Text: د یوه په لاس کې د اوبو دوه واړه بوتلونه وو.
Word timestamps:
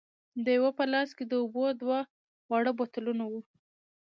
د 0.43 0.45
یوه 0.57 0.71
په 0.77 0.83
لاس 0.93 1.09
کې 1.17 1.23
د 1.27 1.33
اوبو 1.41 1.63
دوه 1.81 1.99
واړه 2.49 2.71
بوتلونه 2.77 3.23
وو. 3.31 3.41